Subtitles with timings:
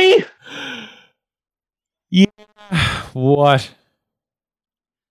[0.00, 0.24] Johnny?
[2.10, 2.26] Yeah.
[3.12, 3.72] What?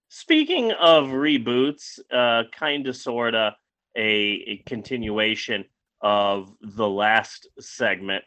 [0.10, 3.54] Speaking of reboots, uh, kind of, sort of
[3.96, 5.66] a, a continuation
[6.02, 8.24] of the last segment.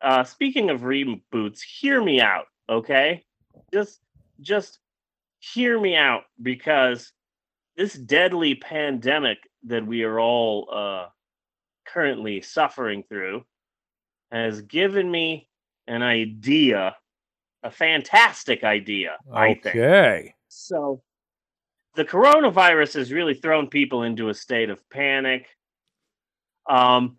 [0.00, 3.24] Uh, speaking of reboots, hear me out, okay?
[3.72, 4.00] Just,
[4.40, 4.78] just
[5.38, 7.12] hear me out because
[7.76, 11.06] this deadly pandemic that we are all uh,
[11.86, 13.44] currently suffering through
[14.30, 15.48] has given me
[15.86, 16.96] an idea,
[17.62, 19.66] a fantastic idea, I think.
[19.66, 20.34] Okay.
[20.48, 21.02] So,
[21.94, 25.46] the coronavirus has really thrown people into a state of panic.
[26.68, 27.18] Um,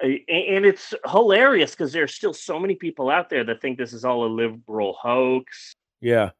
[0.00, 4.04] and it's hilarious because there's still so many people out there that think this is
[4.04, 5.72] all a liberal hoax.
[6.00, 6.30] Yeah.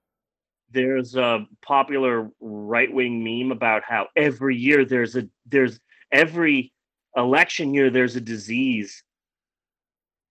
[0.70, 5.80] There's a popular right wing meme about how every year there's a there's
[6.12, 6.72] every
[7.16, 9.02] election year there's a disease,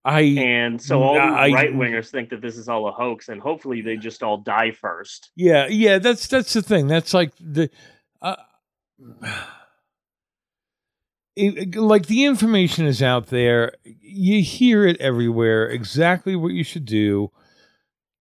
[0.06, 3.28] I and so all I, the right wingers think that this is all a hoax,
[3.30, 5.32] and hopefully they just all die first.
[5.36, 6.88] yeah, yeah, that's that's the thing.
[6.88, 7.70] That's like the
[8.22, 8.36] uh,
[11.36, 13.74] it, like the information is out there.
[13.84, 15.68] You hear it everywhere.
[15.70, 17.32] Exactly what you should do.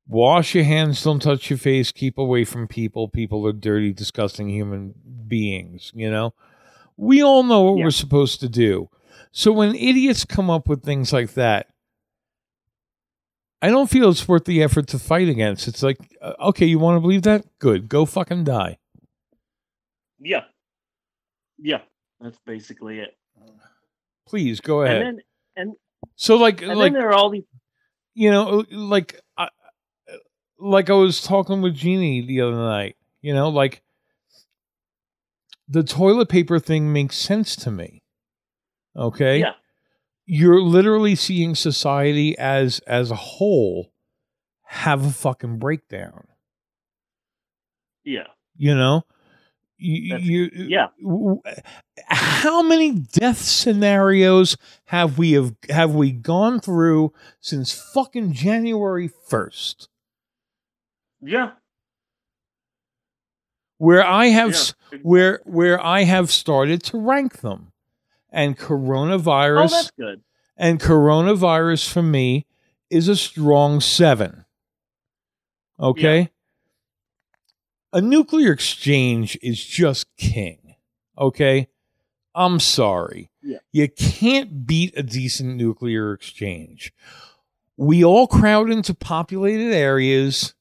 [0.06, 3.08] Wash your hands, don't touch your face, keep away from people.
[3.08, 4.94] People are dirty, disgusting human
[5.26, 6.34] beings, you know?
[6.98, 7.84] We all know what Yeah.
[7.84, 8.90] we're supposed to do.
[9.32, 11.68] So when idiots come up with things like that,
[13.62, 15.68] I don't feel it's worth the effort to fight against.
[15.68, 17.46] It's like, uh, okay, you want to believe that?
[17.58, 17.88] Good.
[17.88, 18.78] Go fucking die.
[20.18, 20.44] Yeah,
[21.58, 21.80] yeah,
[22.20, 23.16] that's basically it.
[24.26, 25.02] Please go ahead.
[25.02, 25.22] And
[25.56, 25.74] then
[26.16, 27.44] so like and like there are all these
[28.14, 29.48] you know like I,
[30.58, 33.82] like I was talking with Jeannie the other night, you know, like
[35.68, 38.02] the toilet paper thing makes sense to me.
[38.96, 39.40] Okay?
[39.40, 39.52] Yeah.
[40.26, 43.92] You're literally seeing society as as a whole
[44.62, 46.26] have a fucking breakdown,
[48.04, 48.28] yeah.
[48.56, 49.04] You know?
[49.76, 50.86] You, you yeah.
[52.06, 59.88] how many death scenarios have we have have we gone through since fucking January 1st
[61.24, 61.52] yeah.
[63.78, 64.54] Where I have
[64.92, 64.98] yeah.
[65.02, 67.72] where where I have started to rank them
[68.34, 69.64] and coronavirus.
[69.64, 70.22] Oh, coronavirus that's good.
[70.56, 72.46] and coronavirus for me
[72.90, 74.44] is a strong 7
[75.78, 76.30] okay?
[77.92, 80.74] A nuclear exchange is just king.
[81.16, 81.68] Okay?
[82.34, 83.30] I'm sorry.
[83.42, 83.58] Yeah.
[83.72, 86.92] you can't beat a decent nuclear exchange.
[87.76, 90.54] We all crowd into populated areas.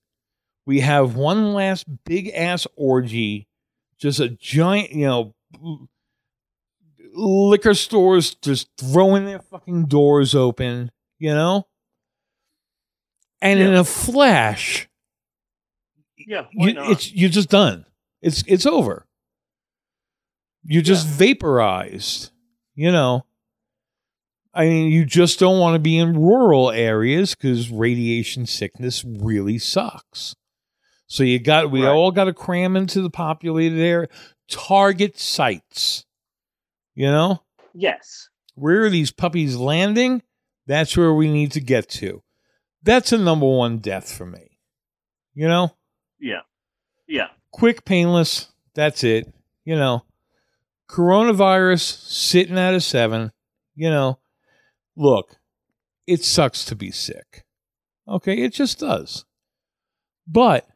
[0.66, 3.47] We have one last big ass orgy.
[3.97, 5.35] Just a giant you know
[7.16, 11.66] liquor stores just throwing their fucking doors open you know
[13.41, 14.88] and in a flash
[16.18, 17.85] Yeah, you, it's you're just done.
[18.22, 19.06] It's it's over.
[20.63, 22.31] You're just vaporized.
[22.75, 23.25] You know.
[24.53, 29.57] I mean, you just don't want to be in rural areas because radiation sickness really
[29.57, 30.35] sucks.
[31.07, 31.90] So you got we Right.
[31.91, 34.07] all got to cram into the populated area.
[34.50, 36.06] Target sites.
[36.95, 37.43] You know
[37.73, 38.29] yes.
[38.55, 40.21] where are these puppies landing?
[40.67, 42.23] That's where we need to get to.
[42.83, 44.59] That's a number one death for me.
[45.33, 45.75] You know.
[46.19, 46.41] Yeah.
[47.07, 47.27] Yeah.
[47.51, 48.51] quick, painless.
[48.75, 49.31] That's it.
[49.65, 50.03] You know,
[50.89, 53.31] coronavirus sitting at a seven.
[53.75, 54.19] You know,
[54.95, 55.37] look,
[56.05, 57.45] it sucks to be sick.
[58.07, 59.25] Okay, it just does.
[60.27, 60.67] But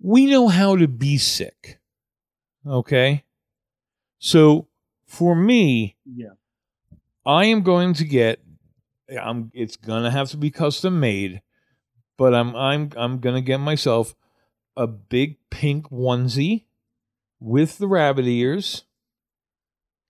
[0.00, 1.80] we know how to be sick.
[2.66, 3.24] Okay.
[4.18, 4.68] So
[5.06, 6.34] for me, Yeah.
[7.24, 8.40] I am going to get
[9.08, 11.42] I'm it's gonna have to be custom made,
[12.16, 14.14] but I'm I'm I'm gonna get myself
[14.76, 16.64] a big pink onesie
[17.40, 18.84] with the rabbit ears.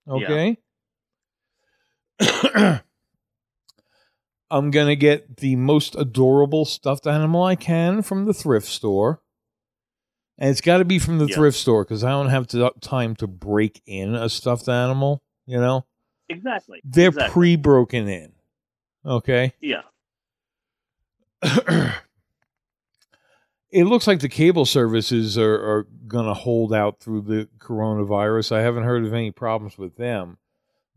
[0.09, 0.59] Okay.
[4.51, 9.21] I'm gonna get the most adorable stuffed animal I can from the thrift store.
[10.39, 11.35] And it's got to be from the Yeah.
[11.37, 15.23] thrift store because I don't have to, uh, time to break in a stuffed animal.
[15.47, 15.87] You know,
[16.29, 16.81] Exactly.
[16.85, 17.33] they're exactly.
[17.33, 18.33] pre broken in.
[19.05, 19.55] Okay.
[19.61, 19.83] Yeah.
[23.71, 28.53] it looks like the cable services are, are going to hold out through the coronavirus.
[28.53, 30.39] I haven't heard of any problems with them.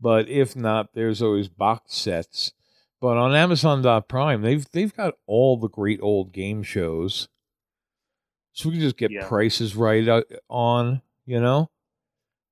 [0.00, 2.52] But if not, there's always box sets.
[3.00, 7.28] But on Amazon.prime, they've they've got all the great old game shows.
[8.52, 9.26] So we can just get Yeah.
[9.28, 11.70] prices right uh, on, you know?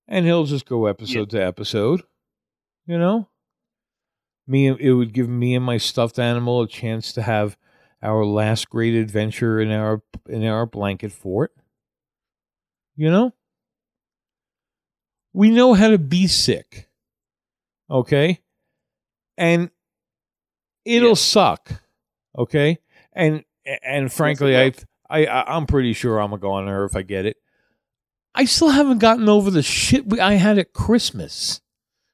[0.07, 2.03] And he'll just go episode to episode,
[2.87, 3.29] you know?
[4.47, 7.59] Me, it would give me and my stuffed animal a chance to have
[8.03, 11.53] our last great adventure in our in our blanket fort.
[12.97, 13.35] You know,
[15.35, 16.89] we know how to be sick,
[17.91, 18.41] okay,
[19.37, 19.71] and
[20.87, 21.15] it'll Yeah.
[21.15, 21.71] suck,
[22.37, 22.79] okay,
[23.13, 23.45] and
[23.83, 24.73] and frankly, I,
[25.09, 27.37] I I I'm pretty sure I'm gonna go on there if I get it.
[28.35, 31.61] I still haven't gotten over the shit we, I had at Christmas.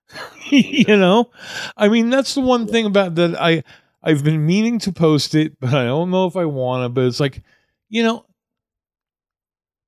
[0.50, 1.30] you know,
[1.76, 3.64] I mean that's the one thing about that I
[4.04, 6.88] I've been meaning to post it, but I don't know if I want to.
[6.90, 7.42] But it's like,
[7.88, 8.26] you know,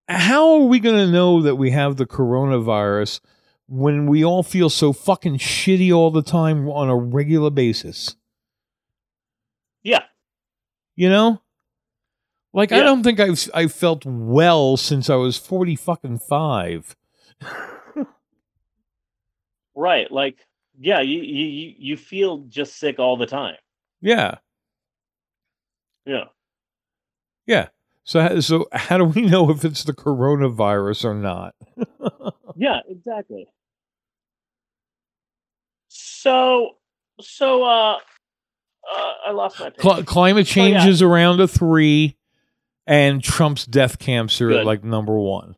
[0.09, 3.21] how are we going to know that we have the coronavirus
[3.69, 8.17] when we all feel so fucking shitty all the time on a regular basis?
[9.83, 10.05] Yeah.
[10.95, 11.43] You know,
[12.57, 16.97] like I don't think I've I felt well since I was forty fucking five.
[19.79, 20.11] Right.
[20.11, 20.39] Like,
[20.81, 23.57] yeah, you you you- feel just sick all the time.
[24.01, 24.37] Yeah,
[26.07, 26.25] Yeah.
[27.47, 27.69] yeah.
[28.05, 31.55] So how- so how do we know if it's the coronavirus or not?
[32.59, 33.47] Yeah, exactly.
[35.89, 36.77] So
[37.21, 40.87] so uh uh I lost my Cl- climate Oh, yeah.
[40.87, 42.17] is around a three,
[42.87, 44.67] and Trump's death camps are Good.
[44.67, 45.57] like number one.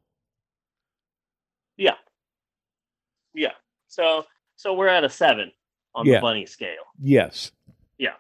[1.77, 1.95] Yeah.
[3.35, 3.53] Yeah.
[3.89, 4.25] So
[4.57, 5.53] so we're at a 7
[5.95, 6.17] on Yeah.
[6.17, 6.85] the bunny scale.
[7.01, 7.53] Yes.
[7.99, 8.15] Yeah.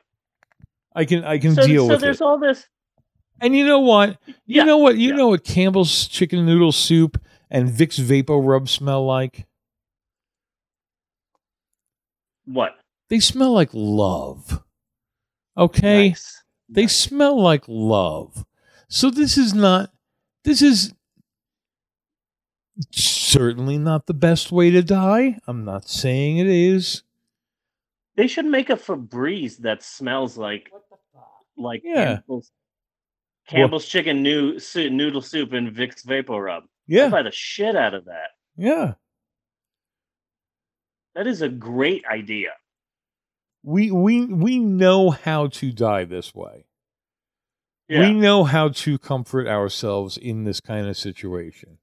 [0.94, 2.24] I can I can So, deal so with there's it.
[2.24, 2.66] all this
[3.40, 4.18] And you know what?
[4.26, 4.64] You Yeah.
[4.64, 4.96] know what?
[4.98, 5.16] You Yeah.
[5.16, 7.20] know what Campbell's chicken noodle soup
[7.50, 9.46] and Vicks Vapo Rub smell like?
[12.44, 12.78] what?
[13.08, 14.62] They smell like love.
[15.56, 16.08] Okay?
[16.10, 16.42] Nice.
[16.68, 16.96] They Nice.
[16.96, 18.44] smell like love.
[18.88, 19.90] So this is not
[20.44, 20.94] this is
[22.92, 25.38] certainly not the best way to die.
[25.46, 27.02] I'm not saying it is.
[28.16, 30.70] They should make a Febreze that smells like
[31.56, 32.04] like Yeah.
[32.16, 32.50] Campbell's,
[33.48, 36.64] Campbell's chicken new, su- noodle soup and Vicks Vapor Rub.
[36.86, 37.10] Yeah, I'd Yeah.
[37.10, 38.30] buy the shit out of that.
[38.56, 38.94] Yeah.
[41.14, 42.50] That is a great idea.
[43.64, 46.66] We we we know how to die this way.
[47.88, 51.78] Yeah, We know how to comfort ourselves in this kind of situation.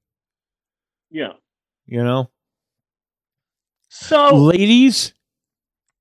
[1.10, 1.32] yeah.
[1.86, 2.30] You know?
[3.88, 5.14] So Ladies,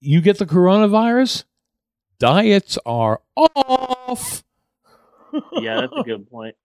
[0.01, 1.43] you get the coronavirus,
[2.19, 4.43] diets are off.
[5.53, 6.55] yeah, that's a good point.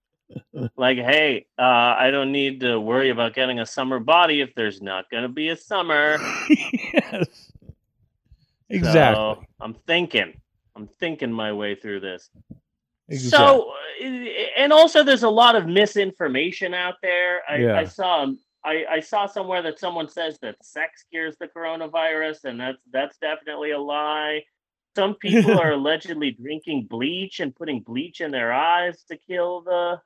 [0.77, 1.63] Like, hey, uh,
[1.99, 5.29] I don't need to worry about getting a summer body if there's not going to
[5.29, 6.19] be a summer.
[6.49, 7.53] yes.
[8.69, 9.17] Exactly.
[9.17, 10.41] So I'm thinking.
[10.77, 12.31] I'm thinking my way through this.
[13.11, 13.31] Exactly.
[13.39, 14.07] So, uh,
[14.57, 17.41] and also, there's a lot of misinformation out there.
[17.49, 17.77] I, Yeah.
[17.79, 18.27] I saw,
[18.65, 23.19] I, I saw somewhere that someone says that sex cures the coronavirus, and that's that's
[23.19, 24.45] definitely a lie.
[24.97, 30.01] Some people are allegedly drinking bleach and putting bleach in their eyes to kill the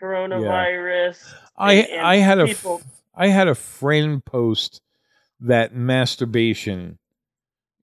[0.00, 1.32] coronavirus.
[1.56, 4.80] I and- and I had a people- f- I had a friend post
[5.40, 6.98] that masturbation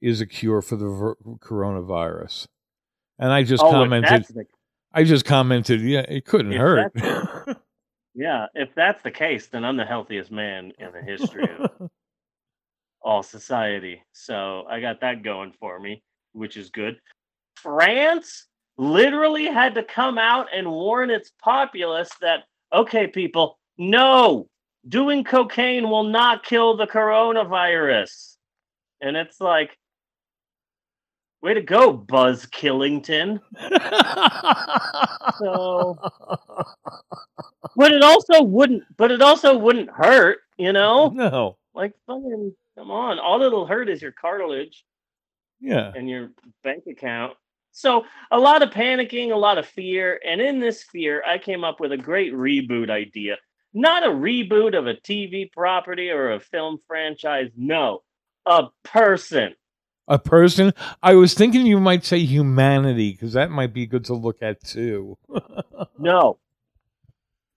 [0.01, 2.47] is a cure for the ver- coronavirus,
[3.19, 4.25] and I just oh, commented.
[4.25, 4.45] the
[4.93, 6.91] I just commented, yeah, it couldn't hurt.
[8.15, 11.91] yeah, if that's the case, then I'm the healthiest man in the history of
[13.01, 14.01] all society.
[14.13, 16.01] So I got that going for me,
[16.31, 16.99] which is good.
[17.55, 18.47] France
[18.77, 24.47] literally had to come out and warn its populace that, okay, people, no,
[24.87, 28.37] doing cocaine will not kill the coronavirus.
[29.01, 29.77] And it's like,
[31.41, 33.39] way to go, Buzz Killington.
[35.37, 35.97] So,
[37.75, 41.09] but it also wouldn't, but it also wouldn't hurt, you know?
[41.09, 43.19] no, Like, fucking, come on.
[43.19, 44.83] All it'll hurt is your cartilage
[45.59, 46.31] yeah, and your
[46.63, 47.33] bank account.
[47.71, 51.63] So a lot of panicking, a lot of fear, and in this fear, I came
[51.63, 53.37] up with a great reboot idea.
[53.73, 57.51] Not a reboot of a TV property or a film franchise.
[57.55, 58.01] No,
[58.45, 59.53] a person.
[60.09, 60.73] A person.
[61.01, 64.63] I was thinking you might say humanity because that might be good to look at
[64.63, 65.17] too.
[65.97, 66.39] No.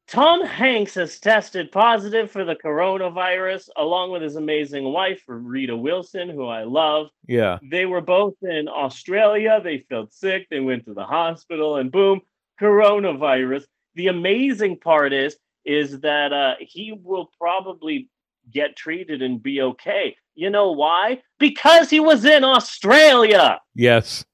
[0.08, 6.28] Tom Hanks has tested positive for the coronavirus, along with his amazing wife, Rita Wilson,
[6.28, 7.06] who I love.
[7.26, 9.60] yeah, They were both in Australia.
[9.62, 10.48] They felt sick.
[10.50, 12.20] They went to the hospital, and boom,
[12.60, 13.64] coronavirus.
[13.94, 18.10] The amazing part is, is that uh, he will probably
[18.50, 20.16] get treated and be okay.
[20.34, 21.22] You know why?
[21.38, 23.60] Because he was in Australia.
[23.74, 24.24] yes.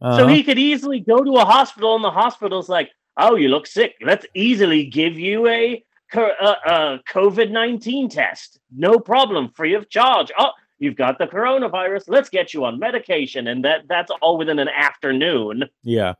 [0.00, 0.26] So Uh-huh.
[0.28, 3.94] he could easily go to a hospital, and the hospital's like, "Oh, you look sick.
[4.02, 8.58] Let's easily give you a co- uh, uh, COVID nineteen test.
[8.76, 10.32] No problem, free of charge.
[10.36, 10.50] Oh,
[10.80, 12.04] you've got the coronavirus.
[12.08, 15.68] Let's get you on medication, and that that's all within an afternoon.
[15.84, 16.14] Yeah.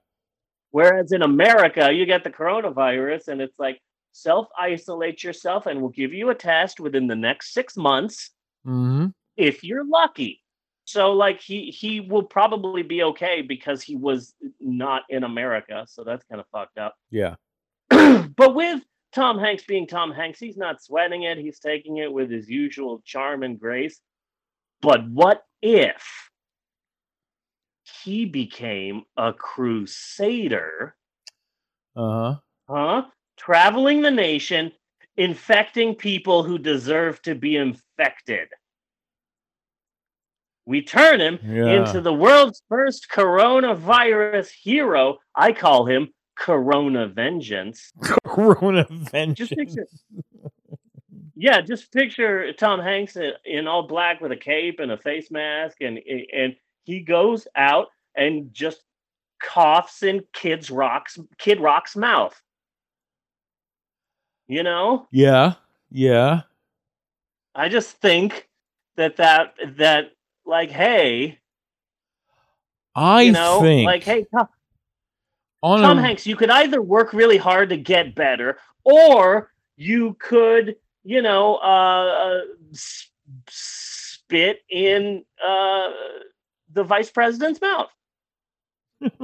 [0.71, 3.81] Whereas in America, you get the coronavirus, and it's like
[4.13, 8.31] self isolate yourself, and we'll give you a test within the next six months
[8.65, 10.41] hmm if you're lucky.
[10.85, 16.05] So like he he will probably be okay because he was not in America, so
[16.05, 16.95] that's kind of fucked up.
[17.11, 17.37] Yeah.
[17.91, 21.39] but with Tom Hanks being Tom Hanks, he's not sweating it.
[21.39, 24.01] He's taking it with his usual charm and grace.
[24.81, 26.31] But what if
[28.03, 30.97] he became a crusader,
[31.95, 32.35] Uh huh.
[32.69, 33.03] huh?
[33.37, 34.73] Traveling the nation,
[35.17, 38.49] infecting people who deserve to be infected.
[40.65, 41.81] We turn him Yeah.
[41.83, 45.19] into the world's first coronavirus hero.
[45.35, 47.93] I call him Corona Vengeance.
[48.25, 49.51] Corona vengeance.
[49.51, 49.87] Just picture,
[51.35, 55.31] yeah, just picture Tom Hanks in, in all black with a cape and a face
[55.31, 55.99] mask, and
[56.33, 58.83] and he goes out and just
[59.43, 62.41] coughs in Kid's Rock's Kid Rock's mouth.
[64.49, 65.55] You know, Yeah.
[65.91, 66.43] Yeah.
[67.55, 68.49] I just think
[68.97, 70.13] that that that
[70.45, 71.39] like, hey,
[72.95, 74.49] I you know, think like, hey, Tom,
[75.63, 80.17] on Tom a, Hanks, you could either work really hard to get better, or you
[80.19, 82.41] could, you know, uh, uh,
[83.49, 85.89] spit in uh,
[86.73, 87.91] the vice president's mouth.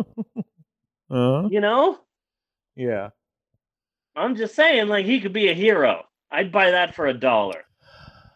[1.10, 1.98] uh, You know,
[2.76, 3.10] yeah.
[4.18, 6.04] I'm just saying, like, he could be a hero.
[6.30, 7.64] I'd buy that for a dollar.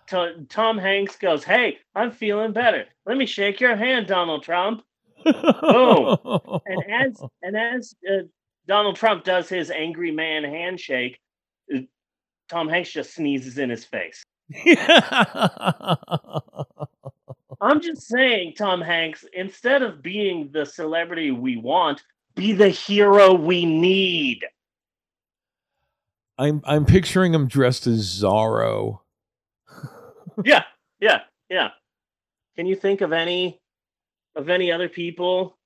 [0.08, 2.86] To- Tom Hanks goes, "Hey, I'm feeling better.
[3.06, 4.82] Let me shake your hand, Donald Trump."
[5.24, 6.16] Boom.
[6.66, 8.22] And as and as uh,
[8.66, 11.20] Donald Trump does his angry man handshake,
[11.74, 11.80] uh,
[12.48, 14.22] Tom Hanks just sneezes in his face.
[17.60, 22.02] I'm just saying, Tom Hanks, instead of being the celebrity we want,
[22.34, 24.44] be the hero we need.
[26.38, 29.00] I'm I'm picturing him dressed as Zorro.
[30.44, 30.62] Yeah,
[30.98, 31.20] yeah,
[31.50, 31.68] yeah.
[32.56, 33.60] Can you think of any
[34.34, 35.58] of any other people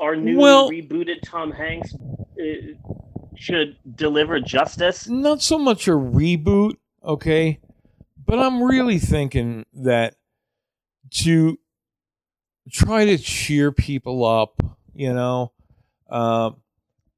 [0.00, 2.44] our newly Well- rebooted Tom Hanks uh,
[3.36, 5.08] should deliver justice?
[5.08, 7.60] Not so much a reboot, okay,
[8.26, 10.16] but I'm really thinking that
[11.22, 11.58] to
[12.72, 14.60] try to cheer people up,
[14.94, 15.52] you know,
[16.10, 16.50] uh,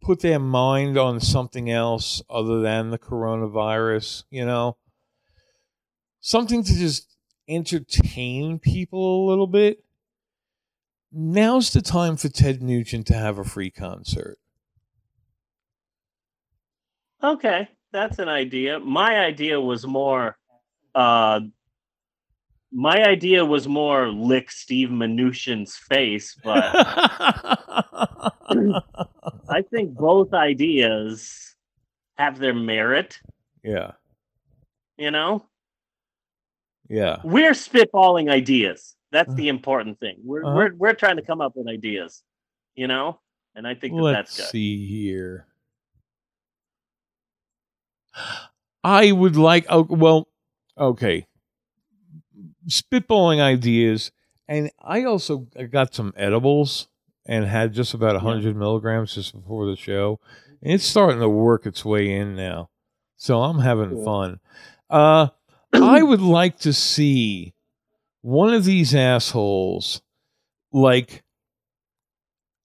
[0.00, 4.76] put their mind on something else other than the coronavirus, you know,
[6.20, 7.16] something to just
[7.48, 9.84] entertain people a little bit.
[11.12, 14.38] Now's the time for Ted Nugent to have a free concert.
[17.22, 18.78] Okay, that's an idea.
[18.78, 20.36] My idea was more
[20.94, 21.40] uh
[22.72, 26.64] my idea was more lick Steve Mnuchin's face, but
[29.48, 31.56] I think both ideas
[32.16, 33.18] have their merit,
[33.64, 33.92] yeah,
[34.96, 35.46] you know?
[36.88, 37.18] yeah.
[37.24, 38.94] We're spitballing ideas.
[39.12, 40.18] That's the important thing.
[40.22, 40.54] We're Uh-huh.
[40.54, 42.22] we're we're trying to come up with ideas,
[42.76, 43.18] you know?
[43.56, 44.50] And I think that Let's that's good.
[44.50, 45.46] see here.
[48.84, 49.66] I would like.
[49.68, 50.28] Oh, well,
[50.78, 51.26] okay.
[52.70, 54.10] Spitballing ideas,
[54.48, 56.88] and I also got some edibles
[57.26, 60.20] and had just about a hundred milligrams just before the show.
[60.62, 62.70] And it's starting to work its way in now,
[63.16, 64.04] so I'm having Cool.
[64.04, 64.40] fun.
[64.88, 65.28] Uh,
[65.72, 67.54] I would like to see
[68.22, 70.02] one of these assholes,
[70.72, 71.22] like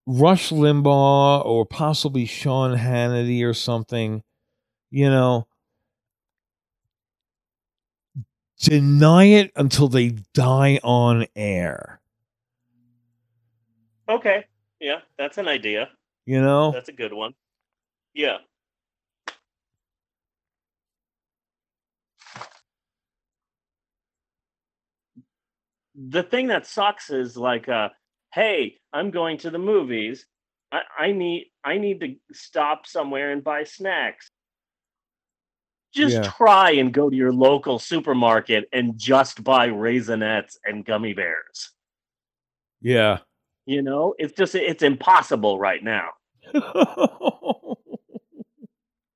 [0.07, 4.23] Rush Limbaugh or possibly Sean Hannity or something,
[4.91, 5.47] you know,
[8.59, 11.99] deny it until they die on air.
[14.07, 14.45] Okay.
[14.79, 15.89] Yeah, that's an idea.
[16.25, 16.71] You know?
[16.71, 17.33] That's a good one.
[18.13, 18.37] Yeah.
[25.95, 27.89] The thing that sucks is like uh
[28.33, 30.25] hey, I'm going to the movies.
[30.71, 34.29] I, I need I need to stop somewhere and buy snacks.
[35.95, 36.23] Just Yeah.
[36.23, 41.71] try and go to your local supermarket and just buy raisinets and gummy bears.
[42.81, 43.19] Yeah.
[43.65, 46.09] You know, it's just it's impossible right now.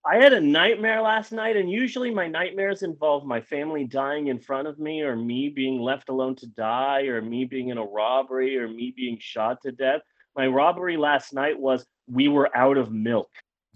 [0.05, 4.39] I had a nightmare last night, and usually my nightmares involve my family dying in
[4.39, 7.83] front of me, or me being left alone to die, or me being in a
[7.85, 10.01] robbery, or me being shot to death.
[10.35, 13.29] My robbery last night was we were out of milk.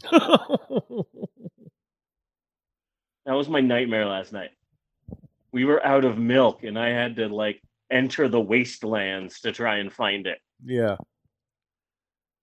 [3.26, 4.52] That was my nightmare last night.
[5.52, 7.62] We were out of milk, and I had to like
[7.92, 10.40] enter the wastelands to try and find it.
[10.64, 10.98] Yeah.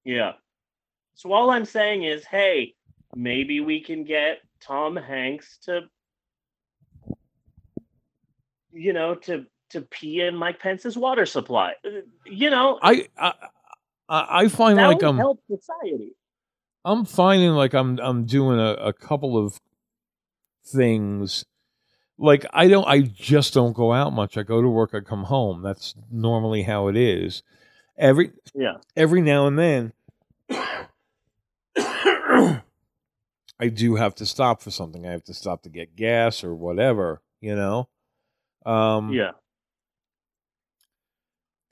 [0.05, 0.33] Yeah.
[1.15, 2.75] So all I'm saying is, hey,
[3.15, 5.83] maybe we can get Tom Hanks to,
[8.73, 11.75] you know, to to pee in Mike Pence's water supply.
[11.85, 13.33] Uh, You know, I I
[14.09, 16.13] I find like I'm help society.
[16.85, 19.61] I'm finding like I'm I'm doing a, a couple of
[20.71, 21.45] things.
[22.19, 24.37] Like I don't I just don't go out much.
[24.37, 25.63] I go to work, I come home.
[25.63, 27.43] That's normally how it is.
[27.97, 28.77] Every Yeah.
[28.97, 29.93] every now and then
[33.59, 35.07] I do have to stop for something.
[35.07, 37.89] I have to stop to get gas or whatever, you know.
[38.67, 39.33] Um Yeah.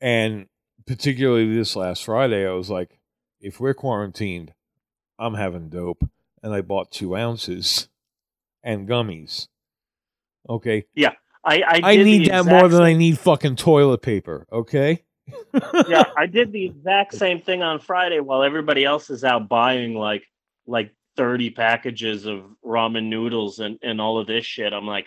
[0.01, 0.47] and
[0.87, 2.99] particularly this last Friday, I was like,
[3.41, 4.55] if we're quarantined,
[5.19, 6.09] I'm having dope.
[6.43, 7.89] And I bought two ounces
[8.63, 9.49] and gummies.
[10.49, 10.85] Okay.
[11.45, 14.47] I I, I need that more than I need fucking toilet paper.
[14.53, 15.05] Okay.
[15.89, 19.95] yeah, I did the exact same thing on Friday while everybody else is out buying
[19.95, 20.25] like
[20.67, 24.73] like 30 packages of ramen noodles and, and all of this shit.
[24.73, 25.07] I'm like,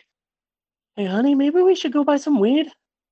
[0.96, 2.68] hey honey, maybe we should go buy some weed.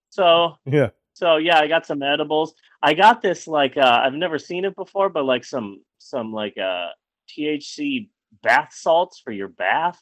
[0.10, 0.89] So Yeah.
[1.13, 2.53] so yeah, I got some edibles.
[2.81, 6.58] I got this like uh I've never seen it before, but like some some like
[6.58, 6.88] uh
[7.29, 8.10] THC
[8.43, 10.00] bath salts for your bath.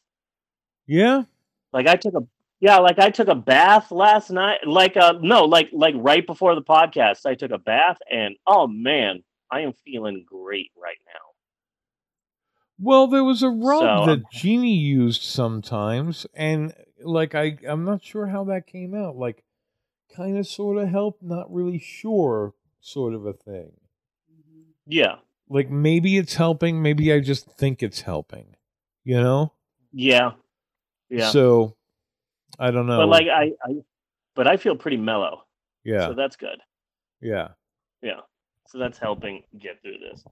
[0.87, 1.23] Yeah.
[1.73, 2.21] Like I took a
[2.59, 4.65] yeah, like I took a bath last night.
[4.65, 8.67] Like uh no, like like right before the podcast, I took a bath and oh
[8.67, 11.27] man, I am feeling great right now.
[12.79, 17.85] Well, there was a rub So, um, that Jeannie used sometimes, and like I, I'm
[17.85, 19.15] not sure how that came out.
[19.15, 19.43] Like,
[20.15, 23.71] kind of, sort of helped, not really sure, sort of a thing.
[24.85, 25.15] Yeah.
[25.49, 28.55] Like maybe it's helping, maybe I just think it's helping.
[29.03, 29.53] You know?
[29.91, 30.31] Yeah.
[31.09, 31.29] Yeah.
[31.31, 31.75] So
[32.59, 32.97] I don't know.
[32.97, 33.75] but like I, I
[34.35, 35.43] but I feel pretty mellow.
[35.83, 36.59] yeah, So that's good.
[37.21, 37.49] yeah.
[38.01, 38.19] Yeah.
[38.67, 40.23] So that's helping get through this.